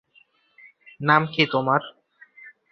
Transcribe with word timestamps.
নাম 0.99 1.21
কি 1.33 1.43
তোমার? 1.53 1.81